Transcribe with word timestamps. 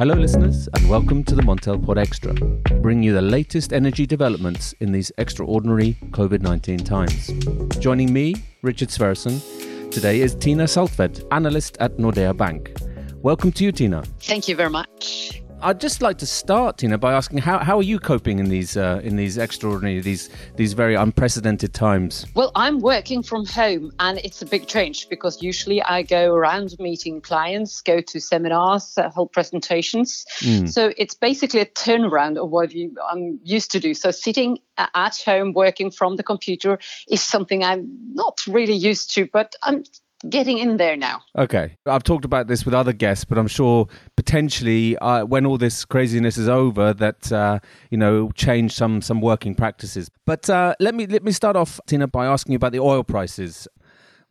Hello, 0.00 0.14
listeners, 0.14 0.66
and 0.72 0.88
welcome 0.88 1.22
to 1.22 1.34
the 1.34 1.42
Montel 1.42 1.84
Pod 1.84 1.98
Extra, 1.98 2.32
bringing 2.80 3.02
you 3.02 3.12
the 3.12 3.20
latest 3.20 3.74
energy 3.74 4.06
developments 4.06 4.74
in 4.80 4.92
these 4.92 5.12
extraordinary 5.18 5.94
COVID 6.12 6.40
19 6.40 6.78
times. 6.78 7.30
Joining 7.78 8.10
me, 8.10 8.34
Richard 8.62 8.88
Sverrisson, 8.88 9.42
today 9.90 10.22
is 10.22 10.34
Tina 10.34 10.64
Saltvedt, 10.64 11.22
analyst 11.32 11.76
at 11.80 11.98
Nordea 11.98 12.34
Bank. 12.34 12.72
Welcome 13.16 13.52
to 13.52 13.62
you, 13.62 13.72
Tina. 13.72 14.02
Thank 14.20 14.48
you 14.48 14.56
very 14.56 14.70
much. 14.70 15.42
I'd 15.62 15.80
just 15.80 16.00
like 16.00 16.18
to 16.18 16.26
start, 16.26 16.78
Tina, 16.78 16.98
by 16.98 17.12
asking 17.12 17.38
how, 17.38 17.58
how 17.58 17.78
are 17.78 17.82
you 17.82 17.98
coping 17.98 18.38
in 18.38 18.48
these 18.48 18.76
uh, 18.76 19.00
in 19.02 19.16
these 19.16 19.38
extraordinary 19.38 20.00
these 20.00 20.30
these 20.56 20.72
very 20.72 20.94
unprecedented 20.94 21.74
times? 21.74 22.26
Well, 22.34 22.50
I'm 22.54 22.80
working 22.80 23.22
from 23.22 23.44
home, 23.46 23.92
and 23.98 24.18
it's 24.18 24.42
a 24.42 24.46
big 24.46 24.66
change 24.66 25.08
because 25.08 25.42
usually 25.42 25.82
I 25.82 26.02
go 26.02 26.34
around 26.34 26.74
meeting 26.78 27.20
clients, 27.20 27.80
go 27.82 28.00
to 28.00 28.20
seminars, 28.20 28.96
uh, 28.96 29.10
hold 29.10 29.32
presentations. 29.32 30.24
Mm. 30.40 30.68
So 30.68 30.92
it's 30.96 31.14
basically 31.14 31.60
a 31.60 31.66
turnaround 31.66 32.38
of 32.38 32.50
what 32.50 32.72
you, 32.72 32.94
I'm 33.10 33.38
used 33.44 33.70
to 33.72 33.80
do. 33.80 33.94
So 33.94 34.10
sitting 34.10 34.58
at 34.78 35.16
home 35.24 35.52
working 35.52 35.90
from 35.90 36.16
the 36.16 36.22
computer 36.22 36.78
is 37.08 37.22
something 37.22 37.62
I'm 37.62 37.86
not 38.14 38.40
really 38.46 38.74
used 38.74 39.14
to, 39.14 39.28
but 39.32 39.54
I'm 39.62 39.84
getting 40.28 40.58
in 40.58 40.76
there 40.76 40.96
now. 40.96 41.22
Okay. 41.36 41.76
I've 41.86 42.02
talked 42.02 42.24
about 42.24 42.46
this 42.46 42.64
with 42.64 42.74
other 42.74 42.92
guests, 42.92 43.24
but 43.24 43.38
I'm 43.38 43.48
sure 43.48 43.86
potentially 44.16 44.96
uh, 44.98 45.24
when 45.24 45.46
all 45.46 45.58
this 45.58 45.84
craziness 45.84 46.36
is 46.36 46.48
over 46.48 46.92
that 46.94 47.32
uh, 47.32 47.58
you 47.90 47.98
know 47.98 48.30
change 48.32 48.72
some 48.72 49.02
some 49.02 49.20
working 49.20 49.54
practices. 49.54 50.10
But 50.26 50.48
uh, 50.50 50.74
let 50.80 50.94
me 50.94 51.06
let 51.06 51.24
me 51.24 51.32
start 51.32 51.56
off 51.56 51.80
Tina 51.86 52.06
by 52.06 52.26
asking 52.26 52.52
you 52.52 52.56
about 52.56 52.72
the 52.72 52.80
oil 52.80 53.04
prices. 53.04 53.66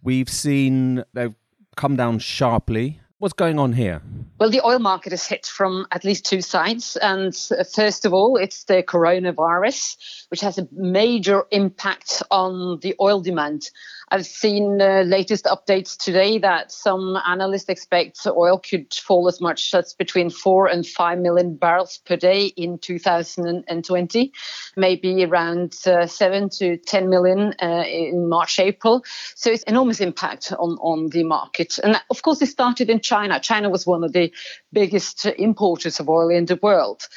We've 0.01 0.29
seen 0.29 1.03
they've 1.13 1.35
come 1.75 1.95
down 1.95 2.19
sharply. 2.19 3.01
What's 3.19 3.33
going 3.33 3.59
on 3.59 3.73
here? 3.73 4.01
Well, 4.39 4.49
the 4.49 4.65
oil 4.65 4.79
market 4.79 5.11
is 5.11 5.25
hit 5.25 5.45
from 5.45 5.85
at 5.91 6.05
least 6.05 6.25
two 6.25 6.41
sides. 6.41 6.95
And 6.95 7.35
uh, 7.51 7.65
first 7.65 8.05
of 8.05 8.13
all, 8.13 8.37
it's 8.37 8.63
the 8.63 8.81
coronavirus, 8.81 9.97
which 10.29 10.39
has 10.39 10.57
a 10.57 10.69
major 10.71 11.43
impact 11.51 12.23
on 12.31 12.79
the 12.79 12.95
oil 13.01 13.19
demand. 13.19 13.71
I've 14.11 14.25
seen 14.25 14.81
uh, 14.81 15.03
latest 15.05 15.45
updates 15.45 15.95
today 15.95 16.39
that 16.39 16.71
some 16.71 17.17
analysts 17.27 17.69
expect 17.69 18.25
oil 18.25 18.57
could 18.57 18.91
fall 18.93 19.27
as 19.27 19.39
much 19.39 19.73
as 19.73 19.93
between 19.93 20.29
four 20.31 20.67
and 20.67 20.85
five 20.85 21.19
million 21.19 21.55
barrels 21.55 21.99
per 22.05 22.15
day 22.15 22.47
in 22.47 22.79
2020, 22.79 24.33
maybe 24.75 25.23
around 25.25 25.75
uh, 25.85 26.07
seven 26.07 26.49
to 26.49 26.77
10 26.77 27.09
million 27.09 27.53
uh, 27.61 27.83
in 27.85 28.27
March, 28.27 28.59
April. 28.59 29.03
So 29.35 29.51
it's 29.51 29.63
enormous 29.63 30.01
impact 30.01 30.51
on, 30.53 30.77
on 30.81 31.09
the 31.09 31.23
market. 31.23 31.77
And 31.83 32.01
of 32.09 32.21
course, 32.23 32.41
it 32.41 32.47
started 32.47 32.89
in 32.89 33.01
China. 33.01 33.39
China 33.39 33.69
was 33.69 33.85
one 33.85 34.03
of 34.03 34.13
the 34.13 34.33
biggest 34.73 35.25
importers 35.25 35.99
of 35.99 36.09
oil 36.09 36.29
in 36.29 36.45
the 36.45 36.59
world 36.61 37.07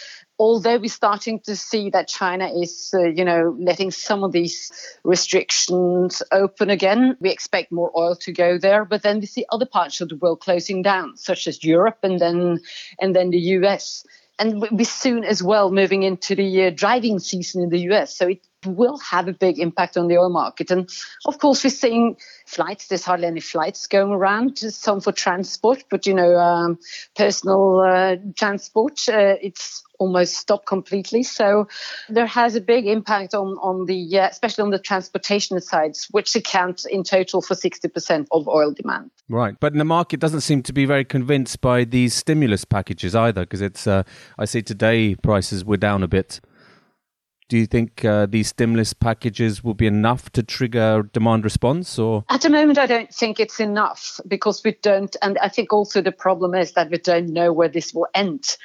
although 0.42 0.76
we're 0.76 0.88
starting 0.88 1.38
to 1.38 1.54
see 1.54 1.90
that 1.90 2.08
China 2.08 2.50
is, 2.52 2.90
uh, 2.92 3.04
you 3.04 3.24
know, 3.24 3.56
letting 3.60 3.92
some 3.92 4.24
of 4.24 4.32
these 4.32 4.72
restrictions 5.04 6.20
open 6.32 6.68
again, 6.68 7.16
we 7.20 7.30
expect 7.30 7.70
more 7.70 7.92
oil 7.96 8.16
to 8.16 8.32
go 8.32 8.58
there. 8.58 8.84
But 8.84 9.04
then 9.04 9.20
we 9.20 9.26
see 9.26 9.46
other 9.52 9.66
parts 9.66 10.00
of 10.00 10.08
the 10.08 10.16
world 10.16 10.40
closing 10.40 10.82
down, 10.82 11.16
such 11.16 11.46
as 11.46 11.62
Europe 11.62 11.98
and 12.02 12.18
then 12.18 12.58
and 13.00 13.14
then 13.14 13.30
the 13.30 13.38
US. 13.58 14.04
And 14.36 14.66
we 14.72 14.82
soon 14.82 15.22
as 15.22 15.44
well 15.44 15.70
moving 15.70 16.02
into 16.02 16.34
the 16.34 16.64
uh, 16.64 16.70
driving 16.70 17.20
season 17.20 17.62
in 17.62 17.68
the 17.68 17.92
US. 17.92 18.16
So 18.16 18.26
it 18.26 18.40
will 18.66 18.98
have 18.98 19.28
a 19.28 19.32
big 19.32 19.60
impact 19.60 19.96
on 19.96 20.08
the 20.08 20.18
oil 20.18 20.30
market. 20.30 20.72
And 20.72 20.90
of 21.24 21.38
course, 21.38 21.62
we're 21.62 21.70
seeing 21.70 22.16
flights. 22.46 22.88
There's 22.88 23.04
hardly 23.04 23.28
any 23.28 23.40
flights 23.40 23.86
going 23.86 24.10
around. 24.10 24.58
Some 24.58 25.00
for 25.00 25.12
transport, 25.12 25.84
but 25.88 26.06
you 26.06 26.14
know, 26.14 26.34
um, 26.36 26.78
personal 27.14 27.80
uh, 27.80 28.16
transport, 28.34 28.98
uh, 29.08 29.36
it's 29.40 29.84
almost 30.02 30.34
stopped 30.34 30.66
completely. 30.66 31.22
So 31.22 31.68
there 32.08 32.26
has 32.26 32.56
a 32.56 32.60
big 32.60 32.86
impact 32.86 33.34
on 33.34 33.48
on 33.68 33.86
the 33.86 34.18
uh, 34.18 34.28
especially 34.28 34.62
on 34.62 34.70
the 34.70 34.78
transportation 34.78 35.60
sides, 35.60 36.08
which 36.10 36.34
account 36.34 36.84
in 36.90 37.04
total 37.04 37.40
for 37.40 37.54
60% 37.54 38.26
of 38.32 38.48
oil 38.48 38.72
demand. 38.72 39.10
Right, 39.28 39.54
but 39.60 39.74
the 39.74 39.84
market 39.84 40.18
doesn't 40.20 40.40
seem 40.40 40.62
to 40.64 40.72
be 40.72 40.84
very 40.84 41.04
convinced 41.04 41.60
by 41.60 41.84
these 41.84 42.14
stimulus 42.14 42.64
packages 42.64 43.14
either, 43.14 43.42
because 43.42 43.62
it's 43.62 43.86
uh, 43.86 44.02
I 44.38 44.44
see 44.44 44.62
today 44.62 45.14
prices 45.14 45.64
were 45.64 45.76
down 45.76 46.02
a 46.02 46.08
bit. 46.08 46.40
Do 47.48 47.58
you 47.58 47.66
think 47.66 48.02
uh, 48.02 48.26
these 48.26 48.48
stimulus 48.48 48.94
packages 48.94 49.62
will 49.62 49.74
be 49.74 49.86
enough 49.86 50.30
to 50.32 50.42
trigger 50.42 51.02
demand 51.12 51.44
response 51.44 51.98
or 51.98 52.24
At 52.30 52.40
the 52.40 52.48
moment 52.48 52.78
I 52.78 52.86
don't 52.86 53.12
think 53.12 53.38
it's 53.38 53.60
enough 53.60 54.20
because 54.26 54.64
we 54.64 54.72
don't 54.80 55.14
and 55.20 55.36
I 55.36 55.50
think 55.50 55.70
also 55.70 56.00
the 56.00 56.12
problem 56.12 56.54
is 56.54 56.72
that 56.72 56.90
we 56.90 56.96
don't 56.96 57.28
know 57.28 57.52
where 57.52 57.68
this 57.68 57.92
will 57.92 58.06
end. 58.14 58.56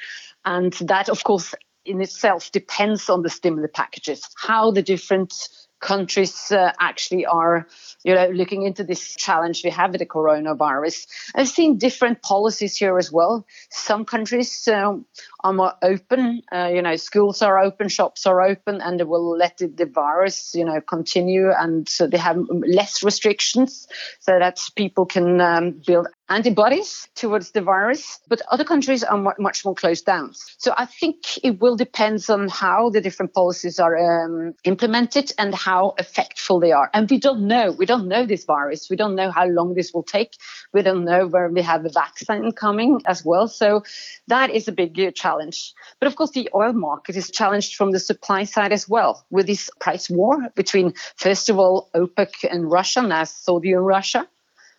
And 0.47 0.71
that, 0.87 1.09
of 1.09 1.25
course, 1.25 1.53
in 1.83 1.99
itself 1.99 2.53
depends 2.53 3.09
on 3.09 3.21
the 3.21 3.29
stimulus 3.29 3.71
packages, 3.73 4.29
how 4.37 4.71
the 4.71 4.81
different 4.81 5.33
countries 5.81 6.51
uh, 6.51 6.71
actually 6.79 7.25
are 7.25 7.67
you 8.03 8.15
know 8.15 8.29
looking 8.29 8.63
into 8.63 8.83
this 8.83 9.15
challenge 9.15 9.63
we 9.63 9.69
have 9.69 9.91
with 9.91 9.99
the 9.99 10.05
coronavirus. 10.05 11.05
I've 11.35 11.49
seen 11.49 11.77
different 11.77 12.21
policies 12.21 12.77
here 12.77 12.97
as 12.97 13.11
well. 13.11 13.45
Some 13.69 14.05
countries 14.05 14.67
um, 14.69 15.05
are 15.47 15.53
more 15.53 15.73
open 15.81 16.41
uh, 16.51 16.69
you 16.73 16.81
know 16.81 16.95
schools 16.95 17.41
are 17.41 17.59
open 17.59 17.87
shops 17.87 18.25
are 18.25 18.41
open 18.41 18.81
and 18.81 18.99
they 18.99 19.03
will 19.03 19.37
let 19.37 19.57
the, 19.57 19.67
the 19.67 19.85
virus 19.85 20.53
you 20.53 20.65
know 20.65 20.81
continue 20.81 21.51
and 21.57 21.87
so 21.87 22.05
they 22.05 22.17
have 22.17 22.37
less 22.49 23.03
restrictions 23.03 23.87
so 24.19 24.37
that 24.37 24.59
people 24.75 25.05
can 25.05 25.39
um, 25.39 25.81
build 25.85 26.07
antibodies 26.29 27.07
towards 27.15 27.51
the 27.51 27.61
virus, 27.61 28.19
but 28.27 28.41
other 28.51 28.63
countries 28.63 29.03
are 29.03 29.35
much 29.39 29.63
more 29.63 29.75
closed 29.75 30.05
down. 30.05 30.33
So 30.57 30.73
I 30.77 30.85
think 30.85 31.37
it 31.43 31.61
will 31.61 31.75
depend 31.75 32.25
on 32.29 32.49
how 32.49 32.89
the 32.89 33.01
different 33.01 33.33
policies 33.33 33.79
are 33.79 33.97
um, 33.97 34.53
implemented 34.63 35.31
and 35.37 35.53
how 35.55 35.95
effectful 35.99 36.59
they 36.59 36.71
are. 36.71 36.89
And 36.93 37.09
we 37.09 37.19
don't 37.19 37.47
know. 37.47 37.71
We 37.71 37.85
don't 37.85 38.07
know 38.07 38.25
this 38.25 38.45
virus. 38.45 38.89
We 38.89 38.95
don't 38.95 39.15
know 39.15 39.31
how 39.31 39.45
long 39.45 39.73
this 39.73 39.93
will 39.93 40.03
take. 40.03 40.33
We 40.73 40.81
don't 40.81 41.05
know 41.05 41.27
where 41.27 41.49
we 41.49 41.61
have 41.61 41.85
a 41.85 41.89
vaccine 41.89 42.51
coming 42.51 43.01
as 43.05 43.23
well. 43.23 43.47
So 43.47 43.83
that 44.27 44.49
is 44.49 44.67
a 44.67 44.71
big 44.71 44.99
uh, 44.99 45.11
challenge. 45.37 45.73
But 45.99 46.07
of 46.07 46.15
course, 46.15 46.31
the 46.31 46.49
oil 46.53 46.73
market 46.73 47.15
is 47.15 47.31
challenged 47.31 47.75
from 47.75 47.91
the 47.91 47.99
supply 47.99 48.43
side 48.43 48.71
as 48.71 48.87
well 48.87 49.25
with 49.29 49.47
this 49.47 49.69
price 49.79 50.09
war 50.09 50.49
between, 50.55 50.93
first 51.15 51.49
of 51.49 51.57
all, 51.57 51.89
OPEC 51.95 52.49
and 52.49 52.69
Russia, 52.71 53.01
now 53.01 53.23
Saudi 53.23 53.73
and 53.73 53.85
Russia 53.85 54.27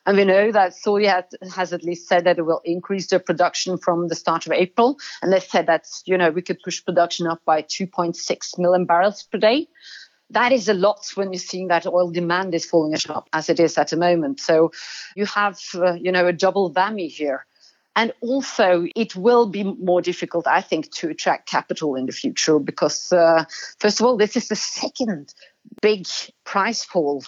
and 0.07 0.17
we 0.17 0.25
know 0.25 0.51
that 0.53 0.75
Saudi 0.75 1.05
has 1.05 1.73
at 1.75 1.85
least 1.85 2.09
said 2.09 2.25
that 2.25 2.39
it 2.39 2.47
will 2.47 2.63
increase 2.65 3.09
their 3.09 3.19
production 3.19 3.77
from 3.77 4.09
the 4.09 4.15
start 4.15 4.47
of 4.47 4.53
April. 4.53 4.97
And 5.21 5.31
they 5.31 5.41
said 5.41 5.67
that, 5.67 5.85
you 6.07 6.17
know, 6.17 6.31
we 6.31 6.41
could 6.41 6.63
push 6.65 6.83
production 6.83 7.27
up 7.27 7.43
by 7.45 7.61
2.6 7.61 8.59
million 8.59 8.87
barrels 8.87 9.25
per 9.25 9.37
day. 9.37 9.69
That 10.31 10.51
is 10.53 10.67
a 10.67 10.73
lot 10.73 11.05
when 11.15 11.31
you're 11.31 11.41
seeing 11.41 11.69
that 11.69 11.87
oil 11.87 12.11
demand 12.11 12.55
is 12.55 12.65
falling 12.65 12.97
sharp 12.97 13.29
as 13.35 13.51
it 13.51 13.61
is 13.61 13.77
at 13.77 13.89
the 13.89 13.99
moment. 13.99 14.41
So 14.41 14.73
you 15.15 15.27
have, 15.27 15.61
uh, 15.75 15.93
you 15.93 16.11
know, 16.11 16.27
a 16.27 16.33
double 16.33 16.73
whammy 16.73 17.11
here. 17.11 17.45
And 17.99 18.13
also, 18.21 18.87
it 18.95 19.17
will 19.17 19.49
be 19.49 19.65
more 19.65 20.01
difficult, 20.01 20.47
I 20.47 20.61
think, 20.61 20.93
to 20.93 21.09
attract 21.09 21.49
capital 21.49 21.97
in 21.97 22.07
the 22.07 22.13
future 22.13 22.61
because, 22.61 23.11
uh, 23.11 23.45
first 23.81 23.99
of 23.99 24.07
all, 24.07 24.17
this 24.17 24.37
is 24.37 24.47
the 24.47 24.55
second 24.55 25.35
big 25.83 26.07
price 26.45 26.85
fall, 26.85 27.25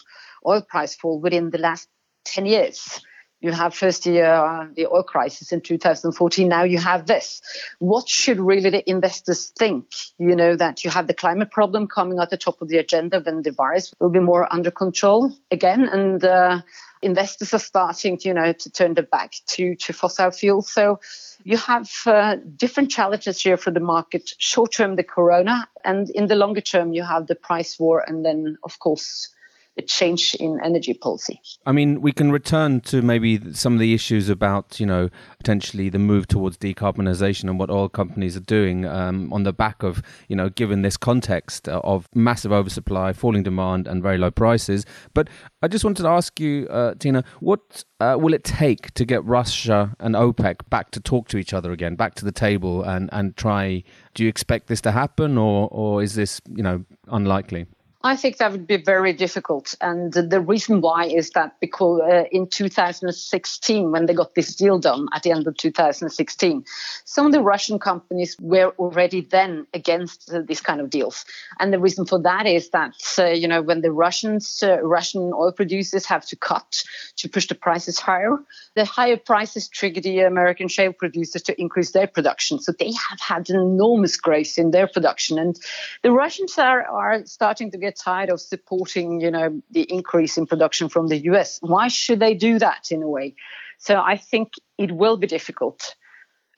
oil 0.47 0.62
price 0.62 0.94
fall 0.94 1.19
within 1.19 1.50
the 1.50 1.59
last 1.59 1.88
10 2.26 2.47
years. 2.47 3.03
You 3.40 3.52
have 3.52 3.74
first 3.74 4.04
the, 4.04 4.20
uh, 4.20 4.66
the 4.74 4.86
oil 4.86 5.02
crisis 5.02 5.50
in 5.52 5.62
2014. 5.62 6.46
Now 6.48 6.64
you 6.64 6.78
have 6.78 7.06
this. 7.06 7.40
What 7.78 8.08
should 8.08 8.38
really 8.38 8.68
the 8.68 8.88
investors 8.88 9.52
think? 9.58 9.86
You 10.18 10.36
know, 10.36 10.56
that 10.56 10.84
you 10.84 10.90
have 10.90 11.06
the 11.06 11.14
climate 11.14 11.50
problem 11.50 11.88
coming 11.88 12.18
at 12.18 12.28
the 12.28 12.36
top 12.36 12.60
of 12.60 12.68
the 12.68 12.78
agenda 12.78 13.20
when 13.20 13.42
the 13.42 13.52
virus 13.52 13.94
will 13.98 14.10
be 14.10 14.20
more 14.20 14.53
under 14.53 14.70
control 14.70 15.32
again. 15.50 15.88
And 15.88 16.22
uh, 16.22 16.60
investors 17.00 17.54
are 17.54 17.59
starting, 17.59 18.18
you 18.22 18.34
know, 18.34 18.53
to 18.53 18.70
turn 18.70 18.94
their 18.94 19.04
back 19.04 19.32
to, 19.48 19.74
to 19.74 19.92
fossil 19.92 20.30
fuels. 20.30 20.70
So 20.70 21.00
you 21.42 21.56
have 21.56 21.91
uh, 22.06 22.36
different 22.56 22.91
challenges 22.91 23.41
here 23.41 23.56
for 23.56 23.70
the 23.70 23.80
market. 23.80 24.34
Short 24.36 24.72
term, 24.72 24.97
the 24.97 25.04
corona, 25.04 25.66
and 25.84 26.10
in 26.10 26.26
the 26.26 26.36
longer 26.36 26.60
term, 26.60 26.92
you 26.92 27.03
have 27.03 27.26
the 27.26 27.34
price 27.34 27.78
war, 27.78 28.04
and 28.06 28.24
then, 28.24 28.59
of 28.62 28.78
course, 28.78 29.30
a 29.78 29.82
change 29.82 30.34
in 30.34 30.60
energy 30.64 30.94
policy. 30.94 31.40
I 31.64 31.72
mean, 31.72 32.00
we 32.00 32.12
can 32.12 32.32
return 32.32 32.80
to 32.82 33.02
maybe 33.02 33.52
some 33.54 33.72
of 33.72 33.78
the 33.78 33.94
issues 33.94 34.28
about, 34.28 34.80
you 34.80 34.86
know, 34.86 35.08
potentially 35.38 35.88
the 35.88 35.98
move 35.98 36.26
towards 36.26 36.58
decarbonisation 36.58 37.44
and 37.44 37.58
what 37.58 37.70
oil 37.70 37.88
companies 37.88 38.36
are 38.36 38.40
doing 38.40 38.84
um, 38.84 39.32
on 39.32 39.44
the 39.44 39.52
back 39.52 39.82
of, 39.82 40.02
you 40.28 40.36
know, 40.36 40.48
given 40.48 40.82
this 40.82 40.96
context 40.96 41.68
of 41.68 42.08
massive 42.14 42.52
oversupply, 42.52 43.12
falling 43.12 43.42
demand, 43.42 43.86
and 43.86 44.02
very 44.02 44.18
low 44.18 44.30
prices. 44.30 44.84
But 45.14 45.28
I 45.62 45.68
just 45.68 45.84
wanted 45.84 46.02
to 46.02 46.08
ask 46.08 46.40
you, 46.40 46.66
uh, 46.68 46.94
Tina, 46.94 47.24
what 47.40 47.84
uh, 48.00 48.16
will 48.18 48.34
it 48.34 48.44
take 48.44 48.92
to 48.94 49.04
get 49.04 49.24
Russia 49.24 49.94
and 50.00 50.14
OPEC 50.14 50.68
back 50.68 50.90
to 50.90 51.00
talk 51.00 51.28
to 51.28 51.38
each 51.38 51.54
other 51.54 51.70
again, 51.70 51.94
back 51.94 52.14
to 52.16 52.24
the 52.24 52.32
table, 52.32 52.82
and 52.82 53.08
and 53.12 53.36
try? 53.36 53.82
Do 54.14 54.24
you 54.24 54.28
expect 54.28 54.66
this 54.66 54.80
to 54.82 54.92
happen, 54.92 55.38
or 55.38 55.68
or 55.70 56.02
is 56.02 56.14
this, 56.14 56.40
you 56.48 56.62
know, 56.62 56.84
unlikely? 57.08 57.66
I 58.02 58.16
think 58.16 58.38
that 58.38 58.50
would 58.52 58.66
be 58.66 58.78
very 58.78 59.12
difficult. 59.12 59.74
And 59.82 60.10
the 60.14 60.41
reason 60.41 60.80
why 60.80 61.04
is 61.04 61.30
that 61.30 61.60
because 61.60 62.00
uh, 62.00 62.24
in 62.32 62.48
2016, 62.48 63.91
when 63.91 64.06
they 64.06 64.14
got 64.14 64.34
this 64.34 64.54
deal 64.54 64.78
done 64.78 65.06
at 65.12 65.22
the 65.22 65.32
end 65.32 65.47
of 65.47 65.54
2016, 65.58 66.64
some 67.04 67.26
of 67.26 67.32
the 67.32 67.42
Russian 67.42 67.78
companies 67.78 68.36
were 68.41 68.72
already 68.78 69.20
then 69.20 69.66
against 69.74 70.32
uh, 70.32 70.41
these 70.41 70.62
kind 70.62 70.80
of 70.80 70.88
deals. 70.88 71.26
And 71.58 71.74
the 71.74 71.78
reason 71.78 72.06
for 72.06 72.18
that 72.22 72.47
is 72.47 72.70
that, 72.70 72.94
uh, 73.18 73.26
you 73.26 73.47
know, 73.47 73.60
when 73.60 73.82
the 73.82 73.92
Russians, 73.92 74.62
uh, 74.62 74.80
Russian 74.80 75.32
oil 75.34 75.53
producers 75.53 76.06
have 76.06 76.24
to 76.26 76.36
cut 76.36 76.82
to 77.16 77.28
push 77.28 77.48
the 77.48 77.54
prices 77.54 78.00
higher, 78.00 78.38
the 78.76 78.86
higher 78.86 79.18
prices 79.18 79.68
trigger 79.68 80.00
the 80.00 80.20
American 80.20 80.68
shale 80.68 80.94
producers 80.94 81.42
to 81.42 81.60
increase 81.60 81.91
their 81.91 82.06
production. 82.06 82.60
So 82.60 82.72
they 82.72 82.92
have 82.92 83.20
had 83.20 83.50
an 83.50 83.56
enormous 83.56 84.16
growth 84.16 84.56
in 84.56 84.70
their 84.70 84.86
production. 84.86 85.38
And 85.38 85.60
the 86.03 86.12
Russians 86.12 86.56
are, 86.56 86.82
are 86.84 87.26
starting 87.26 87.70
to 87.72 87.78
get 87.78 87.90
tired 87.91 88.31
of 88.31 88.41
supporting, 88.41 89.21
you 89.21 89.31
know, 89.31 89.63
the 89.71 89.83
increase 89.83 90.39
in 90.39 90.47
production 90.47 90.89
from 90.89 91.09
the 91.09 91.19
US. 91.31 91.59
Why 91.60 91.89
should 91.89 92.21
they 92.21 92.34
do 92.34 92.59
that 92.59 92.91
in 92.91 93.03
a 93.03 93.09
way? 93.09 93.34
So 93.78 94.01
I 94.01 94.16
think 94.16 94.53
it 94.78 94.92
will 94.92 95.16
be 95.16 95.27
difficult. 95.27 95.95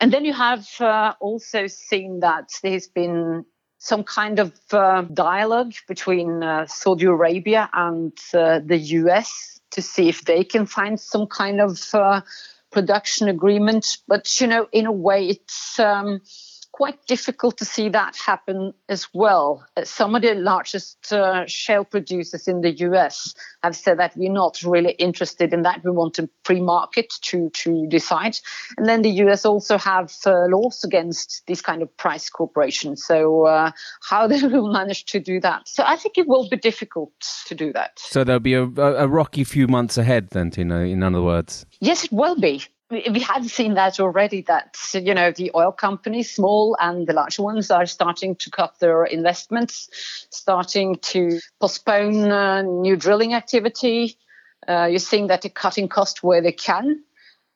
And 0.01 0.13
then 0.13 0.25
you 0.25 0.33
have 0.33 0.69
uh, 0.81 1.15
also 1.21 1.69
seen 1.69 2.21
that 2.21 2.51
there's 2.63 2.89
been 2.89 3.45
some 3.79 4.05
kind 4.05 4.39
of 4.39 4.53
uh, 4.73 5.03
dialogue 5.03 5.75
between 5.87 6.43
uh, 6.43 6.67
Saudi 6.67 7.07
Arabia 7.07 7.69
and 7.73 8.13
uh, 8.35 8.61
the 8.65 8.79
US 8.79 9.61
to 9.73 9.83
see 9.83 10.09
if 10.09 10.25
they 10.25 10.45
can 10.45 10.67
find 10.67 10.99
some 10.99 11.27
kind 11.27 11.61
of 11.61 11.81
uh, 11.95 12.21
production 12.71 13.29
agreement. 13.29 13.99
But, 14.09 14.41
you 14.41 14.47
know, 14.47 14.69
in 14.73 14.87
a 14.87 14.93
way, 14.93 15.29
it's. 15.29 15.79
Um, 15.79 16.21
quite 16.83 17.07
difficult 17.07 17.57
to 17.59 17.65
see 17.65 17.89
that 17.89 18.17
happen 18.17 18.75
as 18.89 19.07
well. 19.15 19.65
Uh, 19.77 19.85
some 19.85 20.17
of 20.17 20.23
the 20.23 20.35
largest 20.35 21.13
uh, 21.13 21.47
shale 21.47 21.85
producers 21.85 22.49
in 22.49 22.61
the 22.61 22.73
US 22.89 23.35
have 23.63 23.77
said 23.77 24.01
that 24.01 24.17
we're 24.17 24.33
not 24.33 24.61
really 24.65 24.91
interested 24.95 25.53
in 25.53 25.63
that. 25.63 25.85
We 25.85 25.93
want 25.93 26.19
a 26.19 26.29
free 26.45 26.61
market 26.61 27.15
to 27.29 27.51
to 27.51 27.87
decide. 27.89 28.37
And 28.77 28.89
then 28.89 29.03
the 29.03 29.13
US 29.25 29.45
also 29.45 29.79
have 29.79 30.13
uh, 30.27 30.47
laws 30.49 30.83
against 30.83 31.45
these 31.47 31.63
kind 31.63 31.83
of 31.83 31.97
price 31.97 32.29
corporations. 32.29 33.05
So 33.05 33.47
uh, 33.47 33.71
how 34.11 34.27
they 34.31 34.43
will 34.43 34.73
manage 34.73 35.05
to 35.13 35.21
do 35.21 35.39
that? 35.39 35.69
So 35.69 35.85
I 35.87 35.95
think 35.95 36.19
it 36.19 36.27
will 36.27 36.49
be 36.49 36.57
difficult 36.57 37.13
to 37.47 37.55
do 37.55 37.73
that. 37.75 37.93
So 37.99 38.25
there'll 38.25 38.41
be 38.41 38.55
a, 38.55 38.65
a 38.65 39.07
rocky 39.07 39.45
few 39.45 39.69
months 39.69 39.99
ahead, 39.99 40.31
then, 40.31 40.51
Tina. 40.51 40.81
In 40.81 41.05
other 41.05 41.23
words. 41.23 41.65
Yes, 41.79 42.03
it 42.07 42.13
will 42.13 42.41
be 42.41 42.65
we 42.93 43.21
had 43.21 43.45
seen 43.47 43.75
that 43.75 43.99
already 44.01 44.43
that 44.43 44.77
you 44.95 45.15
know 45.15 45.31
the 45.31 45.51
oil 45.55 45.73
companies 45.73 46.31
small 46.31 46.77
and 46.79 47.07
the 47.07 47.13
large 47.13 47.39
ones 47.39 47.71
are 47.71 47.87
starting 47.87 48.37
to 48.37 48.51
cut 48.51 48.79
their 48.81 49.05
investments 49.05 49.89
starting 50.31 50.97
to 50.97 51.41
postpone 51.61 52.31
uh, 52.31 52.63
new 52.63 52.97
drilling 52.97 53.35
activity. 53.35 54.17
Uh, 54.69 54.87
you're 54.91 54.99
seeing 54.99 55.29
that 55.29 55.43
they're 55.43 55.51
cutting 55.51 55.89
costs 55.89 56.23
where 56.23 56.43
they 56.43 56.53
can. 56.53 57.03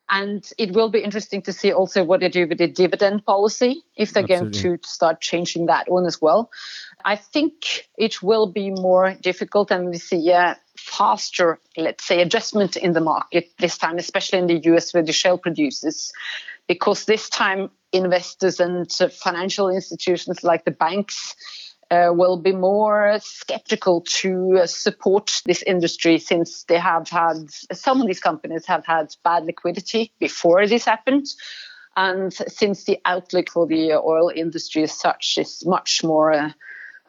And 0.08 0.48
it 0.56 0.72
will 0.72 0.88
be 0.88 1.00
interesting 1.00 1.42
to 1.42 1.52
see 1.52 1.72
also 1.72 2.04
what 2.04 2.20
they 2.20 2.28
do 2.28 2.46
with 2.46 2.58
the 2.58 2.68
dividend 2.68 3.26
policy 3.26 3.82
if 3.96 4.12
they're 4.12 4.22
Absolutely. 4.22 4.62
going 4.62 4.78
to 4.78 4.88
start 4.88 5.20
changing 5.20 5.66
that 5.66 5.90
one 5.90 6.06
as 6.06 6.22
well. 6.22 6.50
I 7.04 7.16
think 7.16 7.88
it 7.98 8.22
will 8.22 8.46
be 8.46 8.70
more 8.70 9.14
difficult 9.20 9.72
and 9.72 9.88
we 9.88 9.98
see 9.98 10.18
yeah 10.18 10.54
faster, 10.96 11.58
let's 11.76 12.06
say, 12.06 12.22
adjustment 12.22 12.76
in 12.76 12.92
the 12.92 13.00
market 13.00 13.50
this 13.58 13.78
time, 13.78 13.98
especially 13.98 14.38
in 14.38 14.46
the 14.46 14.60
US 14.72 14.94
with 14.94 15.06
the 15.06 15.12
shale 15.12 15.38
producers, 15.38 16.12
because 16.68 17.04
this 17.04 17.28
time 17.28 17.70
investors 17.92 18.60
and 18.60 18.90
financial 19.12 19.68
institutions 19.68 20.42
like 20.42 20.64
the 20.64 20.70
banks 20.70 21.34
uh, 21.90 22.08
will 22.10 22.36
be 22.36 22.52
more 22.52 23.18
skeptical 23.22 24.00
to 24.00 24.58
uh, 24.62 24.66
support 24.66 25.42
this 25.44 25.62
industry 25.62 26.18
since 26.18 26.64
they 26.64 26.78
have 26.78 27.08
had 27.08 27.36
some 27.72 28.00
of 28.00 28.06
these 28.06 28.20
companies 28.20 28.66
have 28.66 28.84
had 28.84 29.14
bad 29.22 29.44
liquidity 29.44 30.12
before 30.18 30.66
this 30.66 30.84
happened. 30.84 31.26
And 31.96 32.32
since 32.32 32.84
the 32.84 32.98
outlook 33.04 33.50
for 33.50 33.66
the 33.66 33.92
oil 33.92 34.30
industry 34.34 34.82
as 34.82 34.98
such 34.98 35.38
is 35.38 35.64
much 35.64 36.02
more 36.04 36.32
uh, 36.32 36.50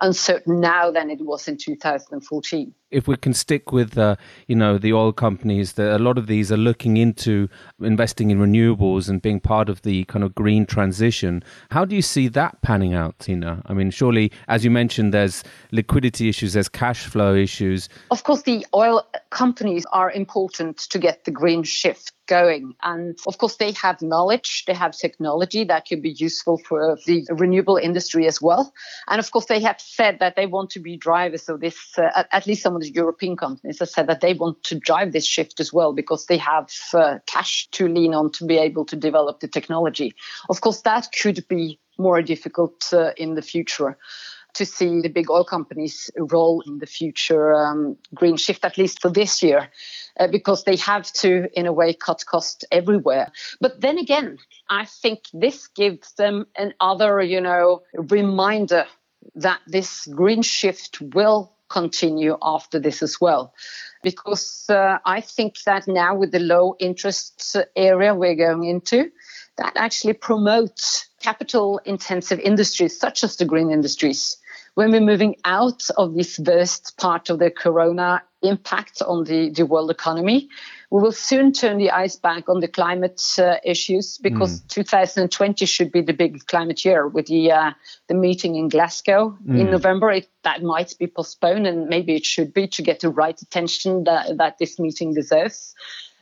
uncertain 0.01 0.59
now 0.59 0.91
than 0.91 1.09
it 1.09 1.21
was 1.21 1.47
in 1.47 1.57
2014 1.57 2.73
if 2.91 3.07
we 3.07 3.17
can 3.17 3.33
stick 3.33 3.71
with 3.71 3.97
uh, 3.97 4.15
you 4.47 4.55
know 4.55 4.77
the 4.77 4.93
oil 4.93 5.11
companies 5.11 5.73
that 5.73 5.95
a 5.95 5.99
lot 5.99 6.17
of 6.17 6.27
these 6.27 6.51
are 6.51 6.57
looking 6.57 6.97
into 6.97 7.49
investing 7.81 8.31
in 8.31 8.39
renewables 8.39 9.09
and 9.09 9.21
being 9.21 9.39
part 9.39 9.69
of 9.69 9.81
the 9.81 10.05
kind 10.05 10.23
of 10.23 10.33
green 10.35 10.65
transition. 10.65 11.43
How 11.71 11.85
do 11.85 11.95
you 11.95 12.01
see 12.01 12.27
that 12.29 12.61
panning 12.61 12.93
out 12.93 13.19
tina? 13.19 13.61
I 13.65 13.73
mean 13.73 13.91
surely 13.91 14.31
as 14.47 14.63
you 14.63 14.71
mentioned 14.71 15.13
there's 15.13 15.43
liquidity 15.71 16.29
issues 16.29 16.53
there's 16.53 16.69
cash 16.69 17.05
flow 17.05 17.35
issues. 17.35 17.89
Of 18.11 18.23
course 18.23 18.43
the 18.43 18.65
oil 18.73 19.05
companies 19.29 19.85
are 19.91 20.11
important 20.11 20.77
to 20.77 20.99
get 20.99 21.25
the 21.25 21.31
green 21.31 21.63
shift 21.63 22.13
going. 22.27 22.75
And 22.83 23.17
of 23.27 23.37
course, 23.37 23.55
they 23.55 23.71
have 23.71 24.01
knowledge, 24.01 24.65
they 24.65 24.73
have 24.73 24.95
technology 24.95 25.63
that 25.63 25.87
could 25.87 26.01
be 26.01 26.11
useful 26.11 26.57
for 26.57 26.97
the 27.05 27.25
renewable 27.31 27.77
industry 27.77 28.27
as 28.27 28.41
well. 28.41 28.73
And 29.07 29.19
of 29.19 29.31
course, 29.31 29.45
they 29.45 29.61
have 29.61 29.81
said 29.81 30.19
that 30.19 30.35
they 30.35 30.45
want 30.45 30.69
to 30.71 30.79
be 30.79 30.97
drivers 30.97 31.49
of 31.49 31.59
this, 31.59 31.77
uh, 31.97 32.23
at, 32.31 32.45
least 32.45 32.61
some 32.61 32.75
of 32.75 32.81
the 32.81 32.91
European 32.91 33.35
companies 33.35 33.79
have 33.79 33.89
said 33.89 34.07
that 34.07 34.21
they 34.21 34.33
want 34.33 34.63
to 34.63 34.75
drive 34.75 35.13
this 35.13 35.25
shift 35.25 35.59
as 35.59 35.73
well 35.73 35.93
because 35.93 36.25
they 36.25 36.37
have 36.37 36.69
uh, 36.93 37.19
cash 37.25 37.67
to 37.71 37.87
lean 37.87 38.13
on 38.13 38.31
to 38.33 38.45
be 38.45 38.57
able 38.57 38.85
to 38.85 38.95
develop 38.95 39.39
the 39.39 39.47
technology. 39.47 40.13
Of 40.49 40.61
course, 40.61 40.81
that 40.81 41.09
could 41.19 41.47
be 41.47 41.79
more 41.97 42.21
difficult 42.21 42.93
uh, 42.93 43.11
in 43.17 43.35
the 43.35 43.41
future 43.41 43.97
to 44.57 44.65
see 44.65 45.01
the 45.01 45.09
big 45.09 45.29
oil 45.29 45.43
companies 45.43 46.09
role 46.17 46.63
in 46.65 46.79
the 46.79 46.85
future 46.85 47.53
um, 47.53 47.97
green 48.13 48.37
shift, 48.37 48.65
at 48.65 48.77
least 48.77 49.01
for 49.01 49.09
this 49.09 49.43
year, 49.43 49.69
uh, 50.19 50.27
because 50.27 50.63
they 50.63 50.75
have 50.77 51.11
to, 51.13 51.47
in 51.53 51.67
a 51.67 51.73
way, 51.73 51.93
cut 51.93 52.25
costs 52.25 52.65
everywhere. 52.71 53.31
But 53.61 53.81
then 53.81 53.97
again, 53.97 54.37
I 54.69 54.85
think 54.85 55.19
this 55.33 55.67
gives 55.67 56.13
them 56.13 56.47
another, 56.57 57.21
you 57.21 57.41
know, 57.41 57.83
reminder 57.93 58.85
that 59.35 59.59
this 59.67 60.07
green 60.07 60.41
shift 60.41 61.01
will 61.01 61.53
continue 61.69 62.37
after 62.41 62.79
this 62.79 63.03
as 63.03 63.21
well. 63.21 63.53
Because 64.01 64.65
uh, 64.69 64.97
I 65.05 65.21
think 65.21 65.61
that 65.65 65.87
now 65.87 66.15
with 66.15 66.31
the 66.31 66.39
low 66.39 66.75
interest 66.79 67.55
area 67.75 68.15
we're 68.15 68.35
going 68.35 68.63
into, 68.63 69.11
that 69.57 69.73
actually 69.75 70.13
promotes 70.13 71.07
capital 71.21 71.79
intensive 71.85 72.39
industries 72.39 72.97
such 72.99 73.23
as 73.23 73.35
the 73.35 73.45
green 73.45 73.71
industries 73.71 74.37
when 74.77 74.91
we're 74.91 75.01
moving 75.01 75.35
out 75.43 75.89
of 75.97 76.13
this 76.13 76.37
worst 76.37 76.95
part 76.97 77.31
of 77.31 77.39
the 77.39 77.49
corona 77.49 78.21
impact 78.43 79.01
on 79.01 79.23
the, 79.23 79.49
the 79.49 79.65
world 79.65 79.89
economy, 79.89 80.49
we 80.91 81.01
will 81.01 81.11
soon 81.11 81.51
turn 81.51 81.79
the 81.79 81.89
eyes 81.89 82.15
back 82.15 82.47
on 82.47 82.59
the 82.59 82.67
climate 82.67 83.19
uh, 83.39 83.55
issues 83.65 84.19
because 84.19 84.61
mm. 84.61 84.67
2020 84.67 85.65
should 85.65 85.91
be 85.91 86.01
the 86.01 86.13
big 86.13 86.45
climate 86.45 86.85
year 86.85 87.07
with 87.07 87.25
the 87.25 87.51
uh, 87.51 87.71
the 88.07 88.13
meeting 88.13 88.53
in 88.53 88.69
Glasgow 88.69 89.35
mm. 89.43 89.59
in 89.59 89.71
November. 89.71 90.11
It, 90.11 90.29
that 90.43 90.61
might 90.61 90.93
be 90.99 91.07
postponed, 91.07 91.65
and 91.65 91.87
maybe 91.87 92.15
it 92.15 92.23
should 92.23 92.53
be 92.53 92.67
to 92.67 92.83
get 92.83 92.99
the 92.99 93.09
right 93.09 93.41
attention 93.41 94.03
that, 94.03 94.37
that 94.37 94.59
this 94.59 94.77
meeting 94.77 95.11
deserves. 95.11 95.73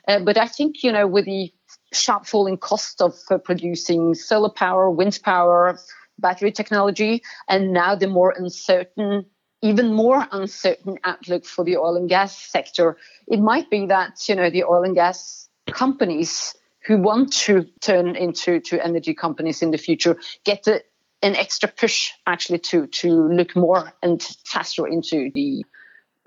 Uh, 0.07 0.19
but 0.19 0.37
I 0.37 0.47
think 0.47 0.81
you 0.81 0.93
know 0.93 1.07
with 1.07 1.25
the 1.25 1.53
sharp 1.91 2.25
falling 2.25 2.57
cost 2.57 3.01
of 3.01 3.15
uh, 3.29 3.37
producing 3.37 4.13
solar 4.13 4.49
power, 4.49 4.89
wind 4.89 5.19
power, 5.23 5.77
battery 6.19 6.51
technology, 6.51 7.23
and 7.47 7.73
now 7.73 7.95
the 7.95 8.07
more 8.07 8.33
uncertain, 8.37 9.25
even 9.61 9.93
more 9.93 10.25
uncertain 10.31 10.97
outlook 11.03 11.45
for 11.45 11.65
the 11.65 11.77
oil 11.77 11.95
and 11.95 12.09
gas 12.09 12.37
sector. 12.37 12.97
It 13.27 13.39
might 13.39 13.69
be 13.69 13.85
that 13.87 14.27
you 14.27 14.35
know 14.35 14.49
the 14.49 14.63
oil 14.63 14.83
and 14.83 14.95
gas 14.95 15.49
companies 15.71 16.55
who 16.85 16.97
want 16.97 17.33
to 17.33 17.65
turn 17.81 18.15
into 18.15 18.59
to 18.59 18.83
energy 18.83 19.13
companies 19.13 19.61
in 19.61 19.71
the 19.71 19.77
future 19.77 20.17
get 20.43 20.67
a, 20.67 20.83
an 21.21 21.35
extra 21.35 21.67
push 21.69 22.11
actually 22.27 22.59
to 22.59 22.87
to 22.87 23.09
look 23.09 23.55
more 23.55 23.93
and 24.03 24.21
faster 24.45 24.87
into 24.87 25.31
the 25.33 25.65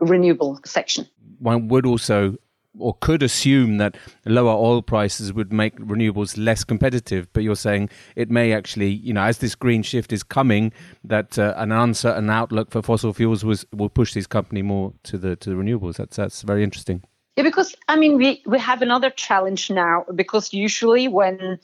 renewable 0.01 0.61
section. 0.65 1.09
One 1.39 1.69
would 1.69 1.87
also 1.87 2.37
or 2.79 2.95
could 3.01 3.23
assume 3.23 3.79
that 3.79 3.97
lower 4.25 4.53
oil 4.53 4.83
prices 4.83 5.33
would 5.33 5.53
make 5.53 5.77
renewables 5.79 6.37
less 6.37 6.65
competitive, 6.65 7.29
but 7.33 7.43
you're 7.43 7.57
saying 7.57 7.91
it 8.17 8.31
may 8.31 8.53
actually, 8.53 8.91
you 8.91 9.13
know, 9.13 9.23
as 9.23 9.39
this 9.39 9.55
green 9.55 9.83
shift 9.83 10.13
is 10.13 10.23
coming, 10.23 10.73
that 11.05 11.39
uh, 11.39 11.55
an 11.57 11.73
uncertain 11.73 12.31
outlook 12.31 12.71
for 12.71 12.83
fossil 12.83 13.13
fuels 13.13 13.45
was 13.45 13.65
will 13.73 13.89
push 13.89 14.15
these 14.15 14.27
company 14.27 14.63
more 14.63 14.93
to 15.05 15.19
the 15.19 15.37
to 15.37 15.51
the 15.51 15.57
renewables. 15.57 15.97
That's 15.97 16.17
that's 16.17 16.43
very 16.43 16.63
interesting. 16.65 17.03
Yeah, 17.37 17.45
because 17.45 17.75
I 17.87 17.97
mean 17.97 18.17
we 18.17 18.43
we 18.47 18.59
have 18.59 18.83
another 18.83 19.11
challenge 19.11 19.71
now 19.71 20.05
because 20.15 20.53
usually 20.53 21.07
when 21.09 21.59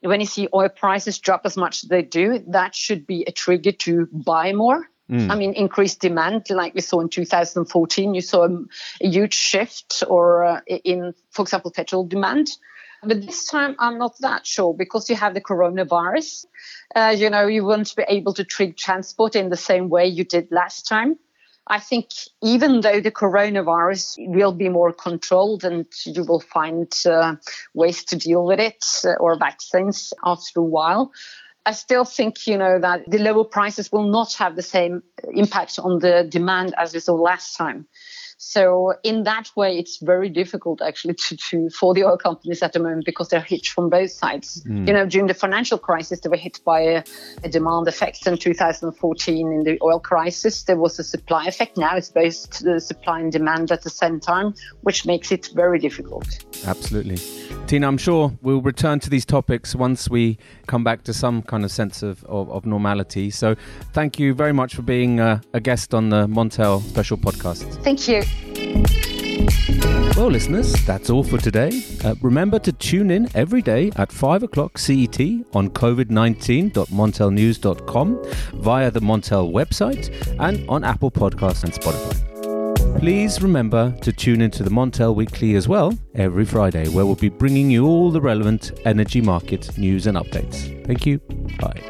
when 0.00 0.20
you 0.20 0.26
see 0.26 0.48
oil 0.54 0.68
prices 0.68 1.18
drop 1.18 1.42
as 1.44 1.56
much 1.56 1.84
as 1.84 1.88
they 1.88 2.02
do, 2.02 2.42
that 2.48 2.74
should 2.74 3.06
be 3.06 3.24
a 3.26 3.32
trigger 3.32 3.72
to 3.72 4.08
buy 4.12 4.52
more. 4.52 4.88
Mm. 5.10 5.30
I 5.30 5.36
mean, 5.36 5.54
increased 5.54 6.00
demand, 6.00 6.50
like 6.50 6.74
we 6.74 6.82
saw 6.82 7.00
in 7.00 7.08
2014, 7.08 8.14
you 8.14 8.20
saw 8.20 8.44
a, 8.44 8.50
a 9.00 9.08
huge 9.08 9.34
shift, 9.34 10.04
or 10.06 10.44
uh, 10.44 10.60
in, 10.66 11.14
for 11.30 11.42
example, 11.42 11.70
petrol 11.70 12.04
demand. 12.04 12.50
But 13.02 13.24
this 13.24 13.46
time, 13.46 13.76
I'm 13.78 13.98
not 13.98 14.18
that 14.20 14.46
sure 14.46 14.74
because 14.74 15.08
you 15.08 15.16
have 15.16 15.32
the 15.32 15.40
coronavirus. 15.40 16.46
Uh, 16.94 17.14
you 17.16 17.30
know, 17.30 17.46
you 17.46 17.64
won't 17.64 17.94
be 17.94 18.04
able 18.08 18.34
to 18.34 18.44
treat 18.44 18.76
transport 18.76 19.36
in 19.36 19.50
the 19.50 19.56
same 19.56 19.88
way 19.88 20.06
you 20.06 20.24
did 20.24 20.50
last 20.50 20.86
time. 20.86 21.16
I 21.68 21.80
think 21.80 22.08
even 22.42 22.80
though 22.80 23.00
the 23.00 23.10
coronavirus 23.10 24.16
will 24.18 24.52
be 24.52 24.68
more 24.68 24.92
controlled 24.92 25.64
and 25.64 25.86
you 26.06 26.24
will 26.24 26.40
find 26.40 26.92
uh, 27.06 27.36
ways 27.74 28.04
to 28.04 28.16
deal 28.16 28.44
with 28.44 28.58
it 28.58 28.84
uh, 29.04 29.12
or 29.20 29.38
vaccines 29.38 30.14
after 30.24 30.60
a 30.60 30.62
while, 30.62 31.12
I 31.68 31.72
still 31.72 32.06
think, 32.06 32.46
you 32.46 32.56
know, 32.56 32.80
that 32.80 33.02
the 33.10 33.18
lower 33.18 33.44
prices 33.44 33.92
will 33.92 34.08
not 34.08 34.32
have 34.34 34.56
the 34.56 34.62
same 34.62 35.02
impact 35.34 35.78
on 35.78 35.98
the 35.98 36.26
demand 36.26 36.74
as 36.78 36.94
we 36.94 37.00
saw 37.00 37.12
last 37.12 37.58
time. 37.58 37.86
So 38.40 38.94
in 39.02 39.24
that 39.24 39.50
way, 39.56 39.76
it's 39.76 39.98
very 39.98 40.28
difficult 40.28 40.80
actually 40.80 41.14
to, 41.14 41.36
to 41.36 41.70
for 41.70 41.92
the 41.92 42.04
oil 42.04 42.16
companies 42.16 42.62
at 42.62 42.72
the 42.72 42.78
moment 42.78 43.04
because 43.04 43.28
they're 43.28 43.40
hit 43.40 43.66
from 43.66 43.90
both 43.90 44.12
sides. 44.12 44.62
Mm. 44.62 44.86
You 44.86 44.94
know, 44.94 45.06
during 45.06 45.26
the 45.26 45.34
financial 45.34 45.76
crisis, 45.76 46.20
they 46.20 46.28
were 46.28 46.36
hit 46.36 46.60
by 46.64 46.80
a, 46.80 47.04
a, 47.42 47.48
demand 47.48 47.88
effect. 47.88 48.24
In 48.28 48.38
2014, 48.38 49.52
in 49.52 49.64
the 49.64 49.76
oil 49.82 49.98
crisis, 49.98 50.62
there 50.62 50.76
was 50.76 51.00
a 51.00 51.04
supply 51.04 51.46
effect. 51.46 51.76
Now 51.76 51.96
it's 51.96 52.10
both 52.10 52.60
the 52.60 52.80
supply 52.80 53.18
and 53.18 53.32
demand 53.32 53.72
at 53.72 53.82
the 53.82 53.90
same 53.90 54.20
time, 54.20 54.54
which 54.82 55.04
makes 55.04 55.32
it 55.32 55.50
very 55.54 55.80
difficult. 55.80 56.44
Absolutely. 56.64 57.16
Tina, 57.66 57.88
I'm 57.88 57.98
sure 57.98 58.32
we'll 58.40 58.62
return 58.62 59.00
to 59.00 59.10
these 59.10 59.26
topics 59.26 59.74
once 59.74 60.08
we 60.08 60.38
come 60.68 60.84
back 60.84 61.02
to 61.04 61.12
some 61.12 61.42
kind 61.42 61.64
of 61.64 61.72
sense 61.72 62.04
of, 62.04 62.22
of, 62.24 62.48
of 62.50 62.64
normality. 62.64 63.30
So 63.30 63.56
thank 63.92 64.20
you 64.20 64.32
very 64.32 64.52
much 64.52 64.76
for 64.76 64.82
being 64.82 65.18
uh, 65.18 65.40
a 65.54 65.60
guest 65.60 65.92
on 65.92 66.10
the 66.10 66.28
Montel 66.28 66.82
special 66.82 67.16
podcast. 67.16 67.64
Thank 67.82 68.06
you. 68.06 68.27
Well, 70.16 70.30
listeners, 70.30 70.72
that's 70.84 71.10
all 71.10 71.22
for 71.22 71.38
today. 71.38 71.80
Uh, 72.04 72.16
remember 72.20 72.58
to 72.58 72.72
tune 72.72 73.10
in 73.10 73.28
every 73.36 73.62
day 73.62 73.92
at 73.96 74.10
5 74.10 74.42
o'clock 74.42 74.76
CET 74.76 75.20
on 75.54 75.70
covid19.montelnews.com 75.70 78.22
via 78.54 78.90
the 78.90 79.00
Montel 79.00 79.52
website 79.52 80.10
and 80.40 80.68
on 80.68 80.82
Apple 80.82 81.12
Podcasts 81.12 81.62
and 81.62 81.72
Spotify. 81.72 82.24
Please 82.98 83.40
remember 83.40 83.94
to 84.02 84.12
tune 84.12 84.40
into 84.40 84.64
the 84.64 84.70
Montel 84.70 85.14
Weekly 85.14 85.54
as 85.54 85.68
well 85.68 85.96
every 86.16 86.44
Friday, 86.44 86.88
where 86.88 87.06
we'll 87.06 87.14
be 87.14 87.28
bringing 87.28 87.70
you 87.70 87.86
all 87.86 88.10
the 88.10 88.20
relevant 88.20 88.72
energy 88.84 89.20
market 89.20 89.78
news 89.78 90.08
and 90.08 90.18
updates. 90.18 90.84
Thank 90.84 91.06
you. 91.06 91.18
Bye. 91.60 91.84